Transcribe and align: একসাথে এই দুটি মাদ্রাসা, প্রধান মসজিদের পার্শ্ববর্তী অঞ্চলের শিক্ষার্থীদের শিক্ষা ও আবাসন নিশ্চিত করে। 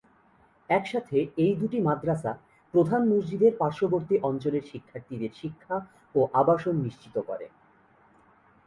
একসাথে 0.69 1.17
এই 1.37 1.53
দুটি 1.55 1.77
মাদ্রাসা, 1.79 2.31
প্রধান 2.73 3.01
মসজিদের 3.11 3.53
পার্শ্ববর্তী 3.57 4.15
অঞ্চলের 4.29 4.63
শিক্ষার্থীদের 4.71 5.31
শিক্ষা 5.33 5.75
ও 6.15 6.19
আবাসন 6.33 6.75
নিশ্চিত 6.85 7.15
করে। 7.29 7.47